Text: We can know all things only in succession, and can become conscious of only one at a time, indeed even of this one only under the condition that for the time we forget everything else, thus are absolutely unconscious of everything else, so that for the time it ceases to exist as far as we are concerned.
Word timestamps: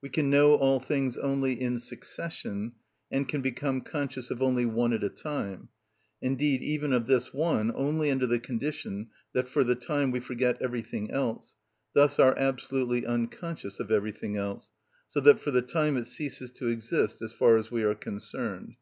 We 0.00 0.08
can 0.08 0.30
know 0.30 0.54
all 0.54 0.78
things 0.78 1.18
only 1.18 1.60
in 1.60 1.80
succession, 1.80 2.74
and 3.10 3.26
can 3.26 3.40
become 3.42 3.80
conscious 3.80 4.30
of 4.30 4.40
only 4.40 4.64
one 4.64 4.92
at 4.92 5.02
a 5.02 5.08
time, 5.08 5.68
indeed 6.22 6.62
even 6.62 6.92
of 6.92 7.06
this 7.08 7.34
one 7.34 7.72
only 7.74 8.08
under 8.08 8.28
the 8.28 8.38
condition 8.38 9.08
that 9.32 9.48
for 9.48 9.64
the 9.64 9.74
time 9.74 10.12
we 10.12 10.20
forget 10.20 10.62
everything 10.62 11.10
else, 11.10 11.56
thus 11.92 12.20
are 12.20 12.38
absolutely 12.38 13.04
unconscious 13.04 13.80
of 13.80 13.90
everything 13.90 14.36
else, 14.36 14.70
so 15.08 15.18
that 15.18 15.40
for 15.40 15.50
the 15.50 15.60
time 15.60 15.96
it 15.96 16.06
ceases 16.06 16.52
to 16.52 16.68
exist 16.68 17.20
as 17.20 17.32
far 17.32 17.56
as 17.56 17.72
we 17.72 17.82
are 17.82 17.96
concerned. 17.96 18.76